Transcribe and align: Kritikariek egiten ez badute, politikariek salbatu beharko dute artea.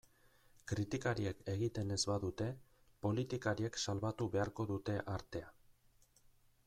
Kritikariek 0.69 1.43
egiten 1.51 1.95
ez 1.95 1.99
badute, 2.11 2.47
politikariek 3.07 3.79
salbatu 3.85 4.29
beharko 4.37 4.67
dute 4.73 4.97
artea. 5.19 5.53